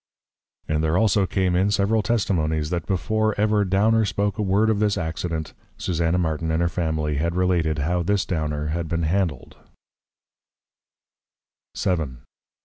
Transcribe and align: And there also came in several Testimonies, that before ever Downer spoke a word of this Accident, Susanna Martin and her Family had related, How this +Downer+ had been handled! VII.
And 0.67 0.83
there 0.83 0.97
also 0.97 1.27
came 1.27 1.55
in 1.55 1.69
several 1.69 2.01
Testimonies, 2.01 2.71
that 2.71 2.87
before 2.87 3.39
ever 3.39 3.63
Downer 3.63 4.03
spoke 4.03 4.39
a 4.39 4.41
word 4.41 4.71
of 4.71 4.79
this 4.79 4.97
Accident, 4.97 5.53
Susanna 5.77 6.17
Martin 6.17 6.49
and 6.49 6.59
her 6.59 6.67
Family 6.69 7.17
had 7.17 7.35
related, 7.35 7.77
How 7.77 8.01
this 8.01 8.25
+Downer+ 8.25 8.69
had 8.69 8.87
been 8.87 9.03
handled! 9.03 9.57
VII. 11.77 12.17